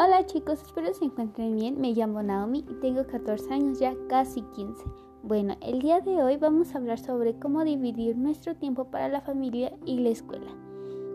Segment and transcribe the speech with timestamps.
[0.00, 1.80] Hola chicos, espero se encuentren bien.
[1.80, 4.84] Me llamo Naomi y tengo 14 años, ya casi 15.
[5.24, 9.22] Bueno, el día de hoy vamos a hablar sobre cómo dividir nuestro tiempo para la
[9.22, 10.52] familia y la escuela.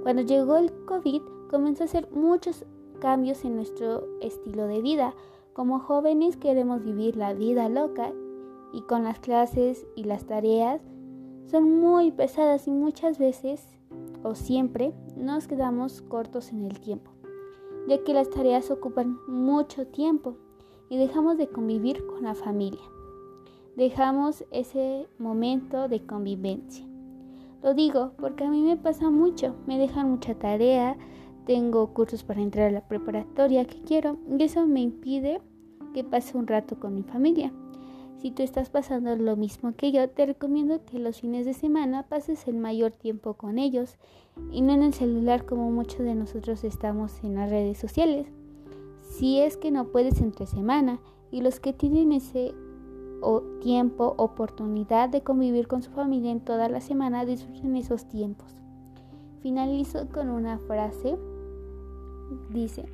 [0.03, 2.65] Cuando llegó el COVID, comenzó a hacer muchos
[2.99, 5.15] cambios en nuestro estilo de vida.
[5.53, 8.11] Como jóvenes queremos vivir la vida loca
[8.73, 10.81] y con las clases y las tareas
[11.45, 13.65] son muy pesadas y muchas veces
[14.23, 17.13] o siempre nos quedamos cortos en el tiempo
[17.87, 20.37] ya que las tareas ocupan mucho tiempo
[20.89, 22.81] y dejamos de convivir con la familia.
[23.75, 26.85] Dejamos ese momento de convivencia.
[27.63, 30.97] Lo digo porque a mí me pasa mucho, me dejan mucha tarea,
[31.45, 35.41] tengo cursos para entrar a la preparatoria que quiero y eso me impide
[35.93, 37.51] que pase un rato con mi familia.
[38.23, 42.03] Si tú estás pasando lo mismo que yo, te recomiendo que los fines de semana
[42.03, 43.97] pases el mayor tiempo con ellos
[44.49, 48.27] y no en el celular como muchos de nosotros estamos en las redes sociales.
[49.09, 52.55] Si es que no puedes entre semana y los que tienen ese
[53.59, 58.47] tiempo, oportunidad de convivir con su familia en toda la semana, disfruten esos tiempos.
[59.41, 61.17] Finalizo con una frase.
[62.51, 62.85] Dice,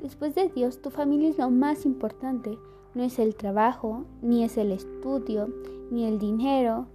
[0.00, 2.58] después de Dios, tu familia es lo más importante.
[2.94, 5.48] No es el trabajo, ni es el estudio,
[5.90, 6.86] ni el dinero,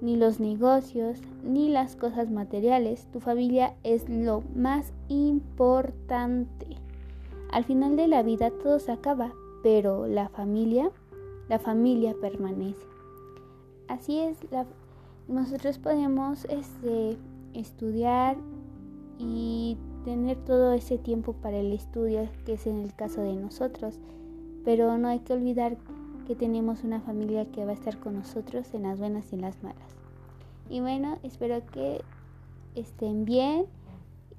[0.00, 3.06] ni los negocios, ni las cosas materiales.
[3.12, 6.66] Tu familia es lo más importante.
[7.52, 10.90] Al final de la vida todo se acaba, pero la familia,
[11.48, 12.84] la familia permanece.
[13.86, 14.38] Así es,
[15.28, 17.16] nosotros podemos este,
[17.54, 18.36] estudiar
[19.18, 24.00] y tener todo ese tiempo para el estudio, que es en el caso de nosotros
[24.66, 25.76] pero no hay que olvidar
[26.26, 29.42] que tenemos una familia que va a estar con nosotros en las buenas y en
[29.42, 29.94] las malas.
[30.68, 32.02] Y bueno, espero que
[32.74, 33.66] estén bien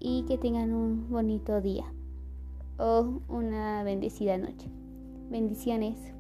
[0.02, 1.86] y que tengan un bonito día
[2.78, 4.68] o una bendecida noche.
[5.30, 6.17] Bendiciones.